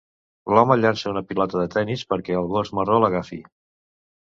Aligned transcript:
L'home 0.53 0.77
llança 0.79 1.11
una 1.11 1.23
pilota 1.33 1.59
de 1.61 1.67
tennis 1.77 2.05
perquè 2.15 2.41
el 2.41 2.51
gos 2.57 2.75
marró 2.81 3.01
l'agafi. 3.05 3.41